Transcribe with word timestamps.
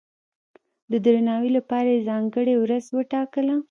د 0.91 0.93
درناوي 1.05 1.49
لپاره 1.57 1.87
یې 1.95 2.05
ځانګړې 2.09 2.55
ورځ 2.63 2.85
وټاکله. 2.95 3.55